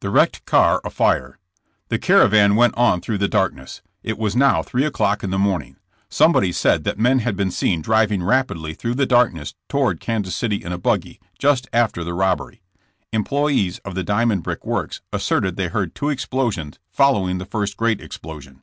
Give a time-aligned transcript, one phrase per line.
[0.00, 1.38] THE WRECKED CAR AFIRE.
[1.90, 3.82] The caravan went on through the darkness.
[4.02, 5.76] It was now three o'clock in the morning.
[6.08, 6.62] Somebody 118 JKSSS JAMKS.
[6.62, 10.72] said that men had been seen driving rapidly throngli the darkness toward Kansas City in
[10.72, 12.62] a buggy, just after the robbery.
[13.12, 18.00] Employees of the Diamond Brick works asserted they heard two explosions following the first great
[18.00, 18.62] explosion.